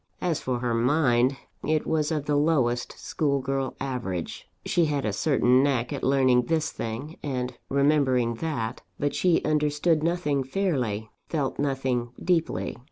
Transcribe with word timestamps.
As 0.19 0.39
for 0.41 0.57
her 0.61 0.73
mind, 0.73 1.37
it 1.63 1.85
was 1.85 2.11
of 2.11 2.25
the 2.25 2.35
lowest 2.35 2.95
schoolgirl 2.97 3.75
average. 3.79 4.47
She 4.65 4.85
had 4.85 5.05
a 5.05 5.13
certain 5.13 5.61
knack 5.61 5.93
at 5.93 6.01
learning 6.03 6.45
this 6.45 6.71
thing, 6.71 7.17
and 7.21 7.55
remembering 7.69 8.33
that; 8.41 8.81
but 8.97 9.13
she 9.13 9.43
understood 9.43 10.01
nothing 10.01 10.43
fairly, 10.43 11.11
felt 11.29 11.59
nothing 11.59 12.13
deeply. 12.19 12.79